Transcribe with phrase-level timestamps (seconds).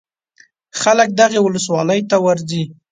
[0.81, 2.63] خلک دغې ولسوالۍ ته ورځي.